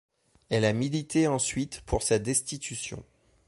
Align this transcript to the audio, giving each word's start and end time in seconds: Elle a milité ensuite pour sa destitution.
Elle 0.49 0.65
a 0.65 0.73
milité 0.73 1.27
ensuite 1.27 1.81
pour 1.81 2.01
sa 2.01 2.17
destitution. 2.17 3.03